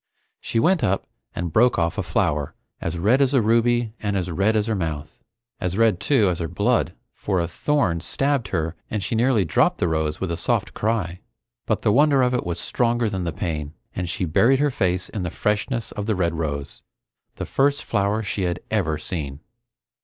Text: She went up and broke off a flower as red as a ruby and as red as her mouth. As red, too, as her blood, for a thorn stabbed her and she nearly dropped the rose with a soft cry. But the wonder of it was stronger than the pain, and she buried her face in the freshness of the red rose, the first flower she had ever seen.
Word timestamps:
She 0.39 0.59
went 0.59 0.83
up 0.83 1.05
and 1.35 1.53
broke 1.53 1.77
off 1.77 1.95
a 1.99 2.01
flower 2.01 2.55
as 2.79 2.97
red 2.97 3.21
as 3.21 3.35
a 3.35 3.41
ruby 3.43 3.93
and 3.99 4.17
as 4.17 4.31
red 4.31 4.55
as 4.55 4.65
her 4.65 4.73
mouth. 4.73 5.19
As 5.59 5.77
red, 5.77 5.99
too, 5.99 6.27
as 6.27 6.39
her 6.39 6.47
blood, 6.47 6.95
for 7.13 7.39
a 7.39 7.47
thorn 7.47 7.99
stabbed 7.99 8.47
her 8.47 8.75
and 8.89 9.03
she 9.03 9.13
nearly 9.13 9.45
dropped 9.45 9.77
the 9.77 9.87
rose 9.87 10.19
with 10.19 10.31
a 10.31 10.37
soft 10.37 10.73
cry. 10.73 11.19
But 11.67 11.83
the 11.83 11.91
wonder 11.93 12.23
of 12.23 12.33
it 12.33 12.47
was 12.47 12.59
stronger 12.59 13.11
than 13.11 13.25
the 13.25 13.31
pain, 13.31 13.75
and 13.95 14.09
she 14.09 14.25
buried 14.25 14.57
her 14.57 14.71
face 14.71 15.07
in 15.07 15.21
the 15.21 15.29
freshness 15.29 15.91
of 15.91 16.07
the 16.07 16.15
red 16.15 16.33
rose, 16.33 16.81
the 17.35 17.45
first 17.45 17.83
flower 17.85 18.23
she 18.23 18.41
had 18.41 18.59
ever 18.71 18.97
seen. 18.97 19.41